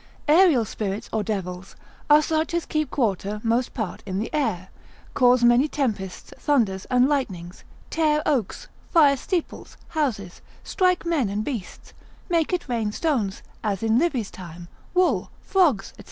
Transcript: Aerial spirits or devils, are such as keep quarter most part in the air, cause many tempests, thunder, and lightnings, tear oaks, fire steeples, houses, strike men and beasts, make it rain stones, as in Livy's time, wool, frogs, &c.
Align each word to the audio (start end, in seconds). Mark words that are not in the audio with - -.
Aerial 0.27 0.65
spirits 0.65 1.07
or 1.13 1.21
devils, 1.21 1.75
are 2.09 2.23
such 2.23 2.55
as 2.55 2.65
keep 2.65 2.89
quarter 2.89 3.39
most 3.43 3.75
part 3.75 4.01
in 4.07 4.17
the 4.17 4.33
air, 4.33 4.69
cause 5.13 5.43
many 5.43 5.67
tempests, 5.67 6.33
thunder, 6.39 6.79
and 6.89 7.07
lightnings, 7.07 7.63
tear 7.91 8.23
oaks, 8.25 8.67
fire 8.89 9.15
steeples, 9.15 9.77
houses, 9.89 10.41
strike 10.63 11.05
men 11.05 11.29
and 11.29 11.43
beasts, 11.43 11.93
make 12.29 12.51
it 12.51 12.67
rain 12.67 12.91
stones, 12.91 13.43
as 13.63 13.83
in 13.83 13.99
Livy's 13.99 14.31
time, 14.31 14.69
wool, 14.95 15.29
frogs, 15.43 15.93
&c. 15.95 15.99